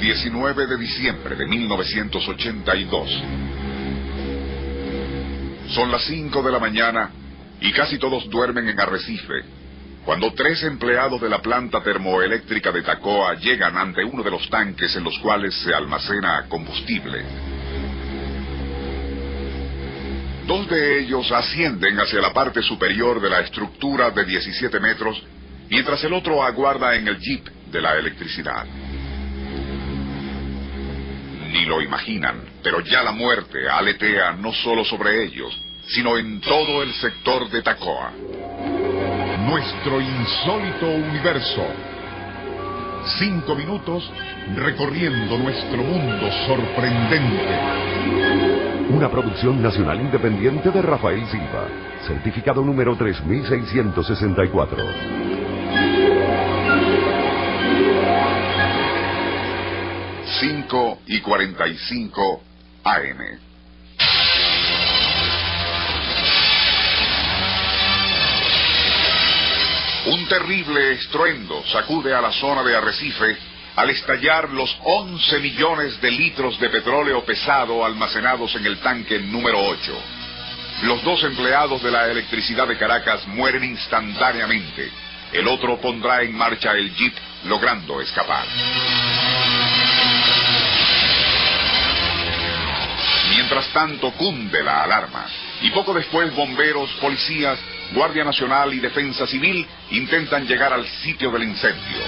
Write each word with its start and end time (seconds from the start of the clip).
19 0.00 0.66
de 0.66 0.78
diciembre 0.78 1.36
de 1.36 1.46
1982. 1.46 3.22
Son 5.68 5.92
las 5.92 6.02
5 6.06 6.42
de 6.42 6.50
la 6.50 6.58
mañana 6.58 7.10
y 7.60 7.70
casi 7.72 7.98
todos 7.98 8.28
duermen 8.30 8.66
en 8.68 8.80
Arrecife, 8.80 9.44
cuando 10.06 10.32
tres 10.32 10.62
empleados 10.62 11.20
de 11.20 11.28
la 11.28 11.42
planta 11.42 11.82
termoeléctrica 11.82 12.72
de 12.72 12.80
Tacoa 12.82 13.34
llegan 13.34 13.76
ante 13.76 14.02
uno 14.02 14.22
de 14.22 14.30
los 14.30 14.48
tanques 14.48 14.96
en 14.96 15.04
los 15.04 15.18
cuales 15.18 15.54
se 15.56 15.74
almacena 15.74 16.46
combustible. 16.48 17.22
Dos 20.46 20.66
de 20.70 21.00
ellos 21.00 21.30
ascienden 21.30 22.00
hacia 22.00 22.22
la 22.22 22.32
parte 22.32 22.62
superior 22.62 23.20
de 23.20 23.28
la 23.28 23.40
estructura 23.40 24.10
de 24.10 24.24
17 24.24 24.80
metros, 24.80 25.22
mientras 25.68 26.02
el 26.04 26.14
otro 26.14 26.42
aguarda 26.42 26.96
en 26.96 27.06
el 27.06 27.18
jeep 27.18 27.46
de 27.70 27.80
la 27.82 27.98
electricidad. 27.98 28.64
Ni 31.52 31.66
lo 31.66 31.82
imaginan, 31.82 32.36
pero 32.62 32.80
ya 32.80 33.02
la 33.02 33.12
muerte 33.12 33.68
aletea 33.68 34.32
no 34.32 34.52
solo 34.52 34.84
sobre 34.84 35.24
ellos, 35.24 35.60
sino 35.88 36.16
en 36.16 36.40
todo 36.40 36.82
el 36.82 36.92
sector 36.94 37.50
de 37.50 37.62
Tacoa. 37.62 38.12
Nuestro 39.46 40.00
insólito 40.00 40.86
universo. 40.86 41.66
Cinco 43.18 43.56
minutos 43.56 44.10
recorriendo 44.54 45.38
nuestro 45.38 45.82
mundo 45.82 46.30
sorprendente. 46.46 47.58
Una 48.90 49.10
producción 49.10 49.60
nacional 49.60 50.00
independiente 50.00 50.70
de 50.70 50.82
Rafael 50.82 51.26
Silva. 51.26 51.66
Certificado 52.06 52.62
número 52.62 52.96
3664. 52.96 55.59
5 60.40 61.02
y 61.06 61.20
45 61.20 62.42
AM. 62.84 63.18
Un 70.06 70.28
terrible 70.28 70.92
estruendo 70.92 71.62
sacude 71.66 72.14
a 72.14 72.22
la 72.22 72.32
zona 72.32 72.62
de 72.62 72.74
Arrecife 72.74 73.36
al 73.76 73.90
estallar 73.90 74.48
los 74.48 74.74
11 74.82 75.40
millones 75.40 76.00
de 76.00 76.10
litros 76.10 76.58
de 76.58 76.70
petróleo 76.70 77.22
pesado 77.22 77.84
almacenados 77.84 78.54
en 78.54 78.64
el 78.64 78.78
tanque 78.78 79.18
número 79.18 79.58
8. 79.62 79.92
Los 80.84 81.04
dos 81.04 81.22
empleados 81.22 81.82
de 81.82 81.90
la 81.90 82.10
electricidad 82.10 82.66
de 82.66 82.78
Caracas 82.78 83.26
mueren 83.26 83.62
instantáneamente. 83.62 84.90
El 85.34 85.46
otro 85.48 85.78
pondrá 85.82 86.22
en 86.22 86.34
marcha 86.34 86.72
el 86.72 86.94
jeep 86.94 87.14
logrando 87.44 88.00
escapar. 88.00 88.46
Mientras 93.50 93.72
tanto 93.72 94.12
cunde 94.12 94.62
la 94.62 94.84
alarma 94.84 95.26
y 95.60 95.70
poco 95.72 95.92
después 95.92 96.32
bomberos, 96.36 96.88
policías, 97.00 97.58
Guardia 97.92 98.22
Nacional 98.22 98.72
y 98.72 98.78
Defensa 98.78 99.26
Civil 99.26 99.66
intentan 99.90 100.46
llegar 100.46 100.72
al 100.72 100.86
sitio 100.86 101.32
del 101.32 101.42
incendio. 101.42 101.98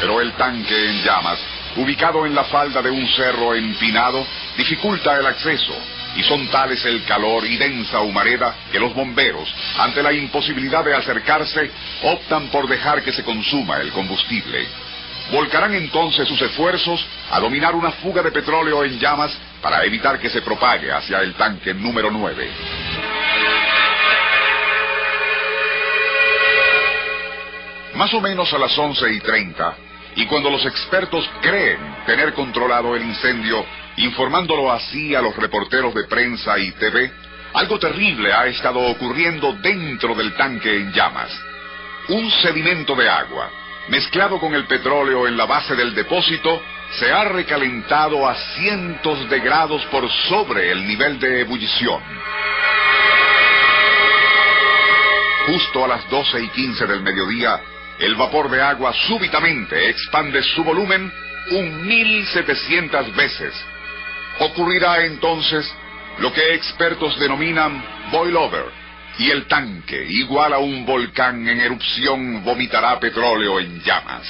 Pero 0.00 0.20
el 0.20 0.34
tanque 0.34 0.88
en 0.88 1.02
llamas, 1.02 1.40
ubicado 1.74 2.24
en 2.24 2.36
la 2.36 2.44
falda 2.44 2.80
de 2.80 2.90
un 2.90 3.08
cerro 3.08 3.56
empinado, 3.56 4.24
dificulta 4.56 5.18
el 5.18 5.26
acceso 5.26 5.74
y 6.14 6.22
son 6.22 6.46
tales 6.46 6.84
el 6.84 7.04
calor 7.06 7.44
y 7.44 7.56
densa 7.56 8.02
humareda 8.02 8.54
que 8.70 8.78
los 8.78 8.94
bomberos, 8.94 9.52
ante 9.78 10.00
la 10.00 10.12
imposibilidad 10.12 10.84
de 10.84 10.94
acercarse, 10.94 11.72
optan 12.04 12.46
por 12.50 12.68
dejar 12.68 13.02
que 13.02 13.12
se 13.12 13.24
consuma 13.24 13.78
el 13.78 13.90
combustible. 13.90 14.87
Volcarán 15.30 15.74
entonces 15.74 16.26
sus 16.26 16.40
esfuerzos 16.40 17.04
a 17.30 17.38
dominar 17.40 17.74
una 17.74 17.92
fuga 17.92 18.22
de 18.22 18.32
petróleo 18.32 18.84
en 18.84 18.98
llamas 18.98 19.36
para 19.60 19.84
evitar 19.84 20.18
que 20.18 20.30
se 20.30 20.42
propague 20.42 20.90
hacia 20.90 21.20
el 21.20 21.34
tanque 21.34 21.74
número 21.74 22.10
9. 22.10 22.50
Más 27.94 28.14
o 28.14 28.20
menos 28.20 28.52
a 28.52 28.58
las 28.58 28.78
11 28.78 29.12
y 29.12 29.20
30, 29.20 29.76
y 30.16 30.26
cuando 30.26 30.50
los 30.50 30.64
expertos 30.64 31.28
creen 31.42 31.78
tener 32.06 32.32
controlado 32.32 32.96
el 32.96 33.02
incendio, 33.02 33.64
informándolo 33.96 34.72
así 34.72 35.14
a 35.14 35.20
los 35.20 35.36
reporteros 35.36 35.94
de 35.94 36.04
prensa 36.04 36.58
y 36.58 36.72
TV, 36.72 37.10
algo 37.54 37.78
terrible 37.78 38.32
ha 38.32 38.46
estado 38.46 38.80
ocurriendo 38.80 39.52
dentro 39.54 40.14
del 40.14 40.34
tanque 40.34 40.76
en 40.76 40.92
llamas. 40.92 41.30
Un 42.08 42.30
sedimento 42.30 42.94
de 42.94 43.08
agua, 43.08 43.50
mezclado 43.88 44.38
con 44.38 44.54
el 44.54 44.66
petróleo 44.66 45.26
en 45.26 45.36
la 45.36 45.46
base 45.46 45.74
del 45.74 45.94
depósito, 45.94 46.62
se 46.98 47.12
ha 47.12 47.24
recalentado 47.24 48.28
a 48.28 48.34
cientos 48.34 49.28
de 49.28 49.40
grados 49.40 49.84
por 49.86 50.10
sobre 50.28 50.72
el 50.72 50.86
nivel 50.86 51.18
de 51.18 51.40
ebullición. 51.40 52.02
Justo 55.46 55.84
a 55.84 55.88
las 55.88 56.08
12 56.10 56.42
y 56.42 56.48
15 56.48 56.86
del 56.86 57.02
mediodía, 57.02 57.60
el 57.98 58.14
vapor 58.16 58.50
de 58.50 58.60
agua 58.60 58.92
súbitamente 59.06 59.88
expande 59.88 60.42
su 60.42 60.62
volumen 60.62 61.10
un 61.50 61.86
1700 61.86 63.16
veces. 63.16 63.54
Ocurrirá 64.40 65.04
entonces 65.04 65.70
lo 66.18 66.32
que 66.32 66.54
expertos 66.54 67.18
denominan 67.18 67.82
boil 68.10 68.36
over, 68.36 68.66
y 69.18 69.30
el 69.30 69.46
tanque, 69.46 70.06
igual 70.08 70.52
a 70.52 70.58
un 70.58 70.86
volcán 70.86 71.46
en 71.48 71.60
erupción, 71.60 72.44
vomitará 72.44 73.00
petróleo 73.00 73.58
en 73.58 73.82
llamas. 73.82 74.26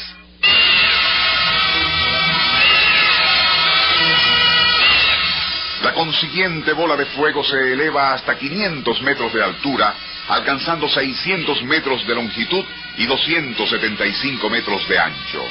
La 5.82 5.92
consiguiente 5.92 6.72
bola 6.72 6.96
de 6.96 7.06
fuego 7.06 7.44
se 7.44 7.74
eleva 7.74 8.14
hasta 8.14 8.36
500 8.36 9.02
metros 9.02 9.32
de 9.32 9.44
altura, 9.44 9.94
alcanzando 10.28 10.88
600 10.88 11.62
metros 11.64 12.06
de 12.06 12.14
longitud 12.14 12.64
y 12.96 13.06
275 13.06 14.50
metros 14.50 14.88
de 14.88 14.98
ancho. 14.98 15.44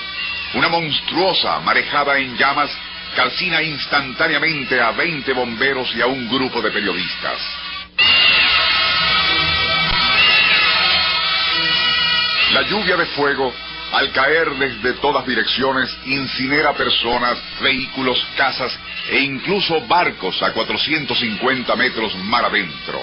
Una 0.55 0.67
monstruosa 0.67 1.59
marejada 1.59 2.17
en 2.17 2.35
llamas 2.37 2.71
calcina 3.15 3.61
instantáneamente 3.61 4.81
a 4.81 4.91
20 4.91 5.31
bomberos 5.33 5.95
y 5.95 6.01
a 6.01 6.07
un 6.07 6.27
grupo 6.27 6.61
de 6.61 6.71
periodistas. 6.71 7.66
La 12.57 12.63
lluvia 12.63 12.97
de 12.97 13.05
fuego, 13.05 13.53
al 13.91 14.11
caer 14.11 14.49
desde 14.55 14.93
todas 14.93 15.27
direcciones, 15.27 15.95
incinera 16.05 16.73
personas, 16.73 17.37
vehículos, 17.61 18.17
casas 18.35 18.75
e 19.11 19.19
incluso 19.19 19.79
barcos 19.81 20.41
a 20.41 20.51
450 20.53 21.75
metros 21.75 22.15
mar 22.15 22.45
adentro. 22.45 22.99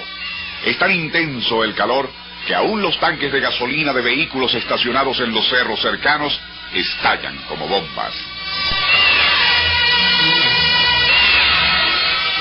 Es 0.64 0.76
tan 0.76 0.90
intenso 0.90 1.62
el 1.62 1.72
calor 1.72 2.10
que 2.48 2.52
aún 2.56 2.82
los 2.82 2.98
tanques 2.98 3.30
de 3.30 3.38
gasolina 3.38 3.92
de 3.92 4.02
vehículos 4.02 4.52
estacionados 4.54 5.20
en 5.20 5.32
los 5.32 5.48
cerros 5.48 5.80
cercanos 5.80 6.36
estallan 6.72 7.36
como 7.48 7.68
bombas. 7.68 8.12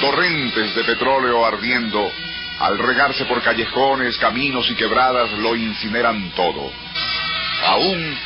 Torrentes 0.01 0.73
de 0.73 0.83
petróleo 0.83 1.45
ardiendo, 1.45 2.11
al 2.59 2.79
regarse 2.79 3.25
por 3.25 3.43
callejones, 3.43 4.17
caminos 4.17 4.67
y 4.71 4.73
quebradas, 4.73 5.31
lo 5.33 5.55
incineran 5.55 6.31
todo. 6.31 6.71
Aún 7.65 8.17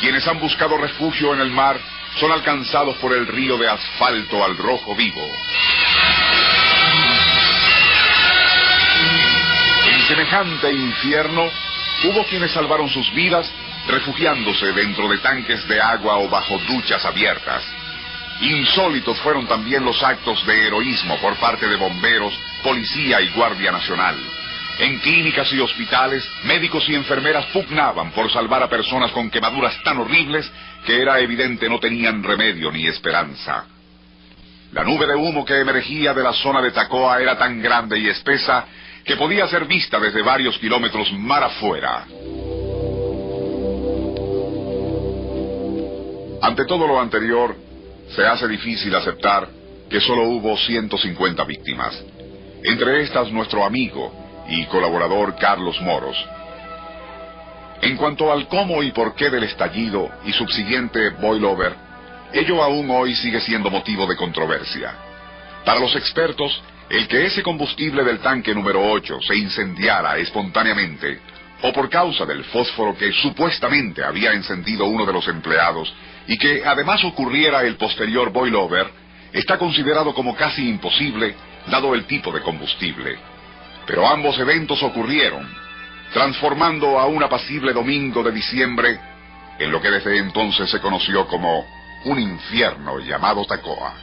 quienes 0.00 0.26
han 0.26 0.38
buscado 0.38 0.76
refugio 0.76 1.34
en 1.34 1.40
el 1.40 1.50
mar 1.50 1.78
son 2.18 2.32
alcanzados 2.32 2.96
por 2.96 3.12
el 3.14 3.26
río 3.26 3.56
de 3.58 3.68
asfalto 3.68 4.44
al 4.44 4.56
rojo 4.56 4.94
vivo. 4.94 5.26
En 9.86 10.00
semejante 10.08 10.72
infierno, 10.72 11.44
hubo 12.04 12.24
quienes 12.24 12.52
salvaron 12.52 12.88
sus 12.88 13.12
vidas 13.14 13.50
refugiándose 13.88 14.72
dentro 14.72 15.08
de 15.08 15.18
tanques 15.18 15.66
de 15.68 15.80
agua 15.80 16.18
o 16.18 16.28
bajo 16.28 16.58
duchas 16.66 17.04
abiertas. 17.04 17.64
Insólitos 18.40 19.18
fueron 19.20 19.46
también 19.46 19.84
los 19.84 20.02
actos 20.02 20.44
de 20.46 20.66
heroísmo 20.66 21.16
por 21.18 21.36
parte 21.36 21.66
de 21.66 21.76
bomberos, 21.76 22.38
policía 22.62 23.20
y 23.20 23.28
guardia 23.28 23.72
nacional. 23.72 24.16
En 24.78 24.98
clínicas 24.98 25.50
y 25.54 25.60
hospitales, 25.60 26.28
médicos 26.44 26.86
y 26.88 26.94
enfermeras 26.94 27.46
pugnaban 27.46 28.10
por 28.12 28.30
salvar 28.30 28.62
a 28.62 28.68
personas 28.68 29.10
con 29.10 29.30
quemaduras 29.30 29.82
tan 29.82 29.98
horribles 29.98 30.50
que 30.84 31.00
era 31.00 31.18
evidente 31.18 31.68
no 31.68 31.80
tenían 31.80 32.22
remedio 32.22 32.70
ni 32.70 32.86
esperanza. 32.86 33.64
La 34.72 34.84
nube 34.84 35.06
de 35.06 35.14
humo 35.14 35.46
que 35.46 35.58
emergía 35.58 36.12
de 36.12 36.22
la 36.22 36.34
zona 36.34 36.60
de 36.60 36.72
Tacoa 36.72 37.22
era 37.22 37.38
tan 37.38 37.62
grande 37.62 37.98
y 37.98 38.08
espesa 38.08 38.66
que 39.02 39.16
podía 39.16 39.46
ser 39.46 39.64
vista 39.64 39.98
desde 39.98 40.20
varios 40.20 40.58
kilómetros 40.58 41.10
mar 41.12 41.42
afuera. 41.44 42.04
Ante 46.42 46.66
todo 46.66 46.86
lo 46.86 47.00
anterior, 47.00 47.56
se 48.14 48.26
hace 48.26 48.46
difícil 48.46 48.94
aceptar 48.94 49.48
que 49.88 50.00
solo 50.00 50.24
hubo 50.24 50.54
150 50.56 51.44
víctimas. 51.44 52.04
Entre 52.62 53.02
estas 53.02 53.32
nuestro 53.32 53.64
amigo 53.64 54.25
y 54.48 54.64
colaborador 54.66 55.36
Carlos 55.36 55.80
Moros. 55.80 56.16
En 57.82 57.96
cuanto 57.96 58.32
al 58.32 58.48
cómo 58.48 58.82
y 58.82 58.92
por 58.92 59.14
qué 59.14 59.30
del 59.30 59.44
estallido 59.44 60.10
y 60.24 60.32
subsiguiente 60.32 61.10
boilover, 61.10 61.74
ello 62.32 62.62
aún 62.62 62.90
hoy 62.90 63.14
sigue 63.14 63.40
siendo 63.40 63.70
motivo 63.70 64.06
de 64.06 64.16
controversia. 64.16 64.94
Para 65.64 65.80
los 65.80 65.94
expertos, 65.94 66.62
el 66.88 67.08
que 67.08 67.26
ese 67.26 67.42
combustible 67.42 68.04
del 68.04 68.20
tanque 68.20 68.54
número 68.54 68.80
8 68.92 69.20
se 69.22 69.36
incendiara 69.36 70.16
espontáneamente, 70.18 71.20
o 71.62 71.72
por 71.72 71.88
causa 71.88 72.24
del 72.24 72.44
fósforo 72.44 72.96
que 72.96 73.12
supuestamente 73.12 74.04
había 74.04 74.32
encendido 74.32 74.86
uno 74.86 75.04
de 75.04 75.12
los 75.12 75.26
empleados, 75.28 75.92
y 76.28 76.38
que 76.38 76.62
además 76.64 77.02
ocurriera 77.04 77.62
el 77.62 77.76
posterior 77.76 78.30
boilover, 78.30 78.88
está 79.32 79.58
considerado 79.58 80.14
como 80.14 80.34
casi 80.36 80.68
imposible 80.68 81.34
dado 81.66 81.94
el 81.94 82.04
tipo 82.04 82.32
de 82.32 82.40
combustible. 82.40 83.18
Pero 83.86 84.06
ambos 84.06 84.38
eventos 84.38 84.82
ocurrieron, 84.82 85.48
transformando 86.12 86.98
a 86.98 87.06
un 87.06 87.22
apacible 87.22 87.72
domingo 87.72 88.22
de 88.22 88.32
diciembre 88.32 88.98
en 89.58 89.70
lo 89.70 89.80
que 89.80 89.90
desde 89.90 90.18
entonces 90.18 90.68
se 90.70 90.80
conoció 90.80 91.26
como 91.26 91.64
un 92.04 92.18
infierno 92.18 92.98
llamado 92.98 93.44
Tacoa. 93.44 93.94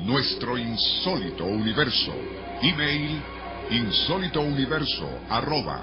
Nuestro 0.00 0.58
insólito 0.58 1.44
universo. 1.44 2.12
Email 2.62 3.22
insólitouniverso 3.70 5.08
arroba 5.30 5.82